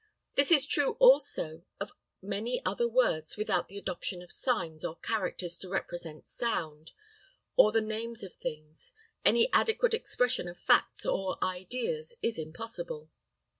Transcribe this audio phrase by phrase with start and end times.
[0.33, 1.91] This is true also of
[2.23, 6.93] many other words without the adoption of signs or characters to represent sound,
[7.55, 8.93] or the names of things,
[9.23, 13.11] any adequate expression of facts or ideas is impossible.